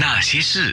[0.00, 0.72] 那些事，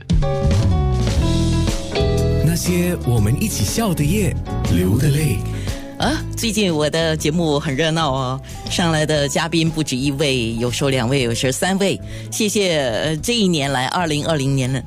[2.45, 4.35] 那些我们一起笑的夜，
[4.71, 5.39] 流的泪。
[6.05, 11.99] 啊，最近我的节目很热闹哦，上来的嘉宾不止一位，有时候两位，有时候三位。
[12.31, 14.83] 谢谢呃这一年来，二零二零年的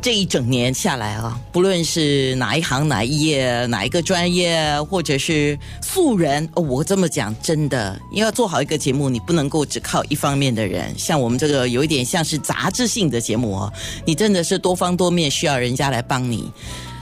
[0.00, 10.96] 这一整年下来啊，不论是哪一行哪一业哪一个专业，或者是素人，哦我这么讲真的，因为要做好一个节目，你不能够只靠一方面的人。
[10.96, 13.72] 像我们这个有一点像是杂志性的节目哦，
[14.04, 16.48] 你真的是多方多面需要人家来帮你。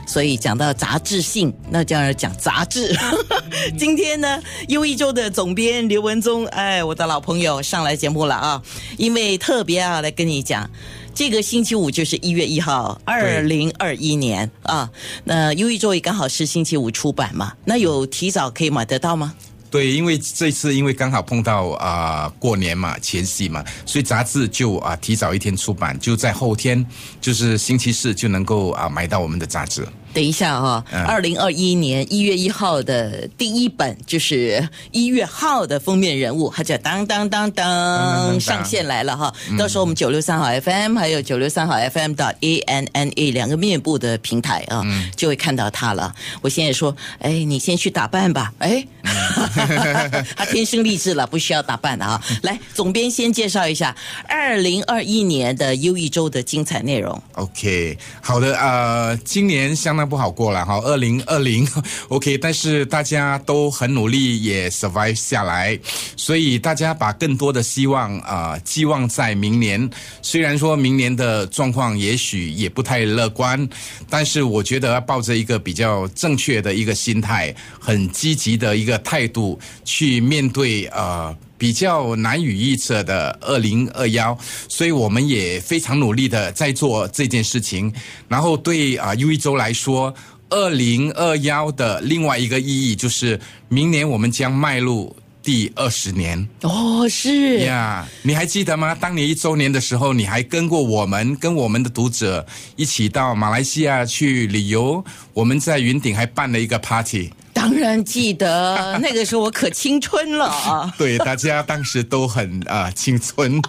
[0.08, 2.96] 所以讲到杂志性，那就要讲杂志。
[3.78, 8.62] 今天呢，优一周的总编刘文宗，哎，我的老朋友上来节目了啊，
[8.96, 10.68] 因为特别啊来跟你讲。
[11.14, 14.88] 这个星期五就是一月一号，二零二一年啊。
[15.24, 19.34] 那优一周也刚好是星期五出版嘛，那有提早可以买得到吗？
[19.70, 26.84] 对，因为这次因为刚好碰到啊、过年嘛前夕嘛，所以杂志就啊、提早一天出版，就在后天
[27.20, 29.86] 就是星期四就能够啊、买到我们的杂志。
[30.14, 39.32] 等一下哈、嗯二零二一年一月一号的第一本就是一月号的封面人物，他叫当当当当当上线来了哈。
[39.58, 44.82] 到时候我们九六三号 FM 还有九六三号 FM 到 A N N A 两个面部的平台啊，
[45.16, 46.14] 就会看到他了。
[46.40, 48.86] 我现在说，哎，你先去打扮吧，哎，
[50.36, 52.22] 他天生丽质了，不需要打扮的啊。
[52.42, 53.94] 来，总编先介绍一下
[54.28, 57.20] 二零二一年的优一周的精彩内容。
[57.32, 61.68] OK，好的，呃，今年相当不好过了哈，二零二零
[62.08, 65.78] OK， 但是大家都很努力，也 survive 下来，
[66.16, 69.90] 所以大家把更多的希望啊、寄望在明年。
[70.22, 73.68] 虽然说明年的状况也许也不太乐观，
[74.08, 81.36] 但是我觉得抱着一个比较正确的一个心态，很积极的一个态度去面对呃。
[81.58, 87.92] 比较难以预测的二零二幺，所以我们也非常努力的在做这件事情。
[88.28, 90.14] 然后对啊，优一周来说，
[90.48, 96.48] 二零二幺的另外一个意义就是，明年我们将迈入第二十年。
[96.62, 98.94] 哦，是呀你还记得吗？
[98.94, 105.04] 当年一周年的时候，你还跟过我们，跟我们的读者一起到马来西亚去旅游。
[105.34, 107.30] 我们在云顶还办了一个 party。
[107.58, 110.94] 当然记得，那个时候我可青春了啊！
[110.96, 113.60] 对，大家当时都很啊、青春，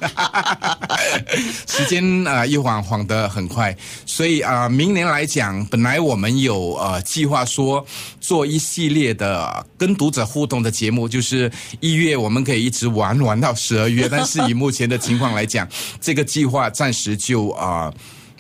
[1.67, 7.83] 时间啊、一晃晃的很快，所以啊、明年来讲，本来我们有呃计划说
[8.21, 15.67] 做一系列的跟读者互动的节目，就是一月我们可以一直玩玩到十二月，但是以目前的情况来讲，
[15.99, 17.91] 这个计划暂时就啊。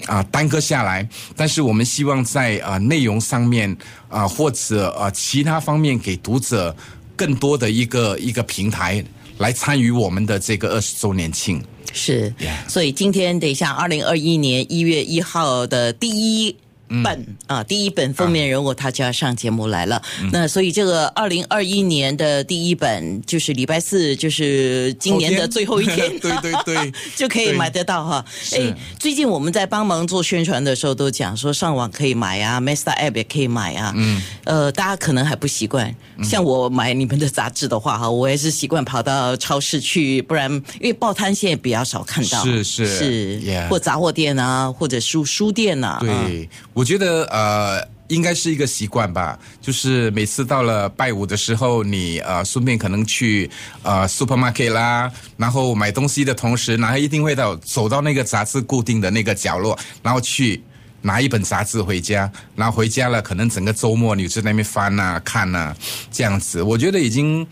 [0.05, 3.75] 啊、耽搁下来，但是我们希望在啊、内容上面
[4.07, 6.75] 啊、或者啊、其他方面给读者
[7.15, 9.03] 更多的一个一个平台
[9.37, 11.63] 来参与我们的这个二十周年庆。
[11.91, 12.33] 是
[12.67, 16.55] 所以今天等一下，二零二一年一月一号的第一。
[17.03, 20.01] 本啊，第一本封面人物他就要上节目来了。
[20.31, 28.25] 那所以这个二零二一年的第一本就是礼拜四，就是今年的最后一天， 对对对 就可以买得到哈。
[28.53, 33.93] 哎，最近我们在帮忙做宣传的时候都讲说上网可以买啊，Master App 也可以买啊。
[33.95, 35.95] 嗯，呃，大家可能还不习惯。
[36.23, 42.85] 像我买你们的杂志的话哈，我也是习惯跑到超市去，不然因为报摊现在比较少看到，是是。
[42.87, 45.99] 是 Yeah 或杂货店啊，或者书书店啊。
[46.01, 47.85] 嗯对，我觉得呃。
[48.09, 53.47] 应该是一个习惯吧，就是每次到了拜五的时候，你呃顺便可能去
[53.83, 60.59] 呃 supermarket 啦，然后买东西的同时，然后一定会到走到那个杂志固定的那个角落，然后去
[61.03, 65.77] 拿一本杂志回家，然后回家了，可能整个周末你就在那边翻啊看啊
[66.11, 67.45] 这样子，我觉得已经。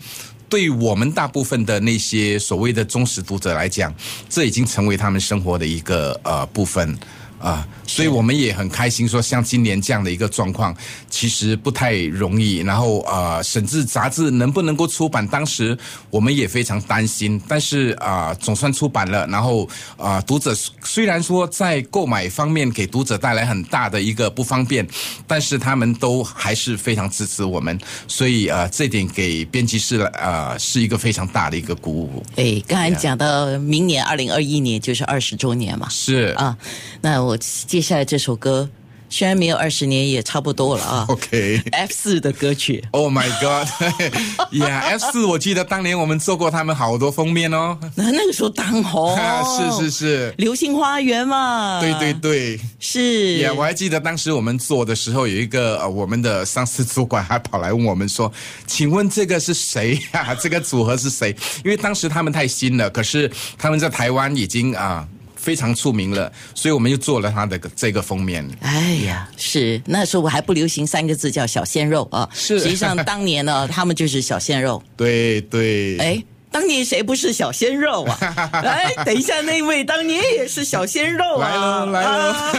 [0.50, 3.94] 对我们大部分的那些所谓的忠实读者来讲，
[4.30, 6.98] 这已经成为他们生活的一个呃部分
[7.40, 10.74] 啊、所以我们也很开心说，像今年这样的一个状况，
[11.08, 12.58] 其实不太容易。
[12.58, 15.76] 然后呃，甚至杂志能不能够出版，当时
[16.10, 17.40] 我们也非常担心。
[17.46, 19.26] 但是啊、总算出版了。
[19.28, 24.86] 然后啊、读者虽然说在购买方面给读者带来很大的一个不方便，
[25.26, 27.78] 但是他们都还是非常支持我们。
[28.08, 32.22] 所以啊、这点给编辑室啊、是一个非常大的一个鼓舞。
[32.36, 36.56] 哎，刚才讲到明年二零二一年就是二十周年嘛，是啊，
[37.00, 38.66] 那我接下来这首歌
[39.10, 41.06] 虽然没有二十年，也差不多了啊。
[41.08, 41.62] OK。
[41.72, 47.78] F 四的歌曲，Oh my God，Yeah，F 四，我记得当年我们做过他们好多封面哦。
[47.94, 49.16] 那那个时候当红，
[49.80, 52.60] 是是是，流星花园嘛，对对对。
[52.78, 52.98] 是。
[53.42, 58.30] Yeah，我还记得当时我们做的时候，有一个呃，我们的上司主管还跑来问我们说
[58.66, 61.34] ：“请问这个是谁呀、 这个组合是谁？”
[61.64, 65.08] 因为当时他们太新了，可是他们在台湾已经啊。
[65.48, 68.46] 非常出名了，所以我们就做了他的这个封面。
[68.60, 74.82] 哎呀，是那时候我还不流行三个字叫小鲜肉啊，是实际上当年呢，他们就是小鲜肉。
[74.94, 78.18] 对对，哎，当年谁不是小鲜肉啊？
[78.62, 81.48] 哎，等一下，那位当年也是小鲜肉啊！
[81.48, 82.52] 来了来喽啊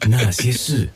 [0.06, 0.86] 那些事。